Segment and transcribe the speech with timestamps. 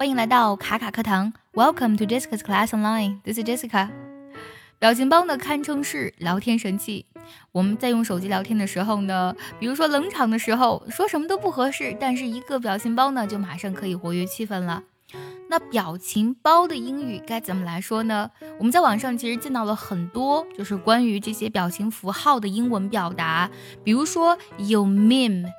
[0.00, 3.20] 欢迎来到卡卡课堂，Welcome to Jessica's Class Online.
[3.22, 3.90] This is Jessica.
[4.78, 7.04] 表情包呢，堪称是聊天神器。
[7.52, 14.84] 我们在用手机聊天的时候呢，比如说冷场的时候，说什么都不合适，但是一个表情包呢，就马上可以活跃气氛了。
[15.50, 18.30] 那表情包的英语该怎么来说呢？
[18.58, 23.50] 我们在网上其实见到了很多，就是关于这些表情符号的英文表达，
[23.84, 25.50] 比如说有 meme，m-e-m-e。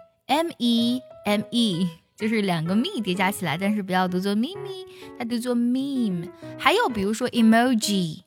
[2.21, 4.85] 就是两个 me 叠加起来，但是不要读作咪咪，
[5.17, 6.29] 它读作 meme。
[6.55, 8.19] 还有比如说 emoji，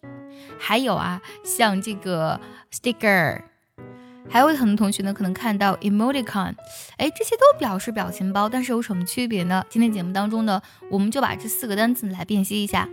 [0.58, 2.40] 还有啊，像这个
[2.72, 3.40] sticker，
[4.28, 6.54] 还有很多同学呢可能看到 emoticon，
[6.96, 9.64] 哎，这些都表示表情包，但是有什么区别呢？
[9.70, 12.88] 今天节目当中呢，我们就把这四个单词来辨析一下。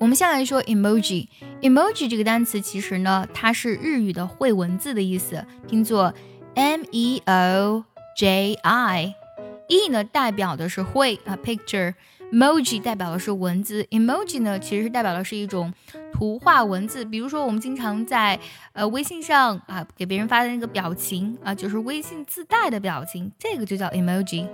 [0.00, 6.14] 我们先来说 emoji，emoji 这个单词其实呢，它是日语的会文字的意思，拼作
[6.54, 7.84] m e o
[8.16, 9.14] j i。
[9.68, 15.72] E 呢代表的是会啊，picture；emoji 代表的是文字，emoji 呢其实是代表的是一种
[16.12, 17.04] 图画文字。
[17.04, 18.38] 比如说我们经常在
[18.72, 24.46] 呃微信上啊给别人发的那个表情啊，就是微信自带的表情，这个就叫 emoji。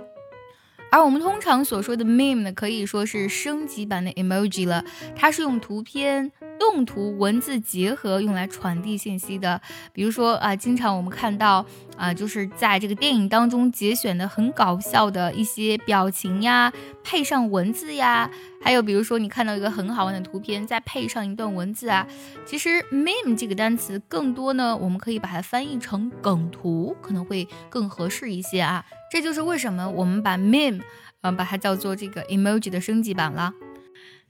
[0.91, 4.83] 而我们通常所说的 meme 呢，可以说是升级版的 emoji 了。
[5.15, 9.59] 它是用图片、动图、文字结合，用来传递信息的。
[9.93, 11.65] 比如说啊，经常我们看到
[11.97, 16.71] 啊，就是在这个电影当中节选的很搞笑的一些表情呀，
[17.03, 18.29] 配上文字呀。
[18.61, 22.05] 还有比如说你看到一个很好玩的图片，再配上一段文字啊。
[22.45, 28.83] 其实 meme 这个单词更多呢，我们可以把它翻译成梗图，可能会更合适一些啊。
[29.09, 30.81] 这就是为什么我们把 meme，
[31.21, 33.53] 嗯，把它叫做这个 emoji 的升级版了。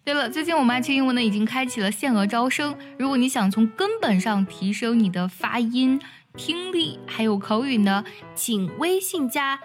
[0.10, 6.02] 对了，最近我们爱趣英文呢已经开启了限额招生，如果你想从根本上提升你的发音、
[6.36, 9.60] 听力还有口语呢，请微信加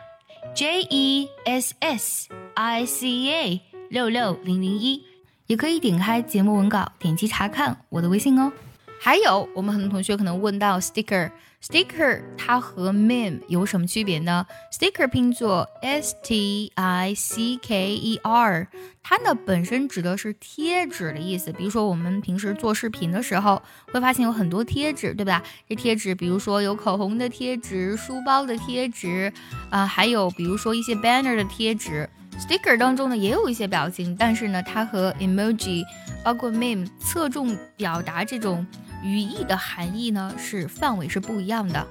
[0.55, 5.03] J E S S I C A 六六零零一，
[5.47, 8.53] 也可以点开节目文稿，点击查看我的微信哦。
[9.05, 18.67] 还有，我们很多同学可能问到 sticker，sticker 它和 meme 有什么区别呢？sticker 拼作 s t i c k e r，
[19.03, 21.53] 它呢本身指的是贴纸的意思。
[21.53, 23.61] 比如说我们平时做视频的时候，
[23.93, 25.43] 会发现有很多贴纸，对吧？
[25.69, 29.31] 这贴纸，比如说有口红的贴纸、书包的贴纸，
[29.69, 32.09] 啊，还有比如说一些 banner 的贴纸。
[32.39, 35.85] sticker 当中呢也有一些表情，但是呢它和 emoji，
[36.25, 38.67] 包括 meme 侧重表达这种。
[39.05, 41.87] 语义的含义呢是范围是不一样的，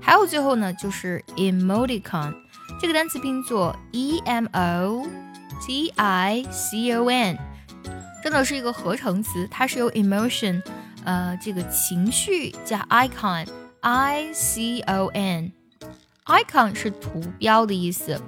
[0.00, 2.34] 还有最后呢就是 emoticon
[2.80, 5.06] 这个单词拼作 e m o
[5.66, 7.36] t i c o n，
[8.22, 10.62] 真的是一个合成词，它是由 emotion
[11.04, 13.48] 呃这个情绪加 icon
[13.80, 18.20] i c o n，icon 是图标的意思，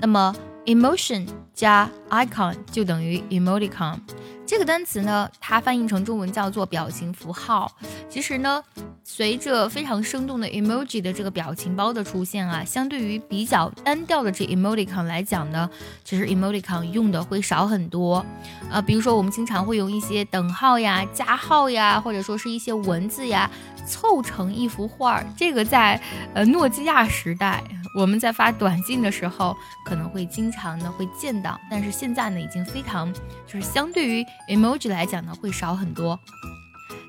[0.00, 0.34] 那么
[0.66, 3.98] emotion 加 icon 就等于 emoticon。
[4.44, 7.72] 这个单词呢，它翻译成中文叫做表情符号。
[8.10, 8.62] 其实呢，
[9.02, 15.70] 随着非常生动的 emoji 的这个表情包的出现啊，相对于比较单调的这 emoticon 来讲呢，
[16.04, 18.24] 其实 emoticon 用的会少很多。
[18.70, 23.50] 啊，比如说我们经常会用一些等号呀、加号呀，或者说是一些文字呀，
[23.86, 25.26] 凑成一幅画儿。
[25.34, 25.98] 这个在
[26.34, 27.62] 呃诺基亚时代。
[27.94, 33.12] 我们在发短信的时候，可能会经常的会见到，但是现在呢，已经非常
[33.46, 36.18] 就是相对于 emoji 来讲呢，会少很多。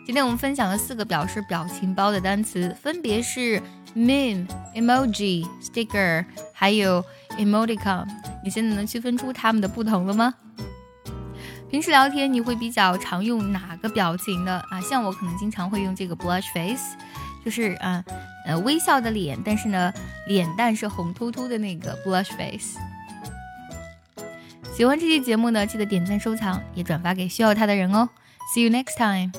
[0.05, 3.61] 今天我们分享了四个表示表情包的单词，分别是
[3.95, 4.45] meme、
[4.75, 7.01] emoji、sticker，还有
[7.38, 8.05] emoticon。
[8.43, 10.33] 你现在能区分出它们的不同了吗？
[11.69, 14.61] 平时聊天你会比较常用哪个表情呢？
[14.69, 14.81] 啊？
[14.81, 16.97] 像我可能经常会用这个 blush face。
[17.43, 18.03] 就是啊，
[18.45, 19.93] 呃，微笑的脸，但是呢，
[20.27, 22.77] 脸蛋是红突突的那个 blush face。
[24.75, 28.09] 喜欢这期节目呢，记得点赞、收藏，也转发给需要它的人哦。
[28.55, 29.31] See you next time.